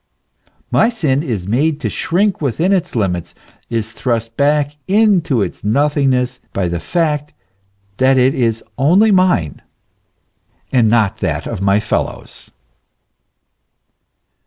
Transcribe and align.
My 0.71 0.89
sin 0.89 1.21
is 1.21 1.45
made 1.45 1.79
to 1.81 1.87
shrink 1.87 2.41
within 2.41 2.73
its 2.73 2.95
limits, 2.95 3.35
is 3.69 3.91
thrust 3.93 4.35
back 4.35 4.75
into 4.87 5.43
its 5.43 5.63
nothing 5.63 6.09
ness, 6.09 6.39
by 6.53 6.67
the 6.69 6.79
fact 6.79 7.33
that 7.97 8.17
it 8.17 8.33
is 8.33 8.63
only 8.79 9.11
mine, 9.11 9.61
and 10.71 10.89
not 10.89 11.17
that 11.17 11.45
of 11.45 11.61
my 11.61 11.79
fellows. 11.79 12.49